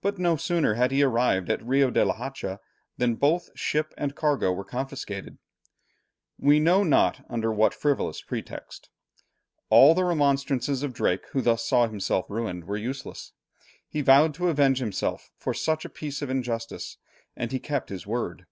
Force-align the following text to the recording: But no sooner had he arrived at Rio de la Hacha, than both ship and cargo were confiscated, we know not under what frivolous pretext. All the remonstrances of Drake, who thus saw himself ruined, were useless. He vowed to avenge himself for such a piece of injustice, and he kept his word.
But 0.00 0.18
no 0.18 0.36
sooner 0.36 0.72
had 0.72 0.90
he 0.90 1.02
arrived 1.02 1.50
at 1.50 1.62
Rio 1.62 1.90
de 1.90 2.02
la 2.02 2.14
Hacha, 2.14 2.60
than 2.96 3.14
both 3.14 3.50
ship 3.54 3.92
and 3.98 4.16
cargo 4.16 4.50
were 4.50 4.64
confiscated, 4.64 5.36
we 6.38 6.58
know 6.58 6.82
not 6.82 7.22
under 7.28 7.52
what 7.52 7.74
frivolous 7.74 8.22
pretext. 8.22 8.88
All 9.68 9.94
the 9.94 10.04
remonstrances 10.04 10.82
of 10.82 10.94
Drake, 10.94 11.26
who 11.32 11.42
thus 11.42 11.62
saw 11.62 11.86
himself 11.88 12.24
ruined, 12.30 12.64
were 12.64 12.78
useless. 12.78 13.34
He 13.86 14.00
vowed 14.00 14.32
to 14.36 14.48
avenge 14.48 14.78
himself 14.78 15.30
for 15.36 15.52
such 15.52 15.84
a 15.84 15.90
piece 15.90 16.22
of 16.22 16.30
injustice, 16.30 16.96
and 17.36 17.52
he 17.52 17.60
kept 17.60 17.90
his 17.90 18.06
word. 18.06 18.46